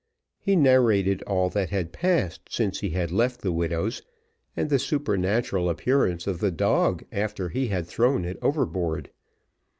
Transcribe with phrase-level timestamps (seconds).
[0.39, 4.01] He narrated all that had passed since he had left the widow's,
[4.57, 9.11] and the supernatural appearance of the dog after he had thrown it overboard.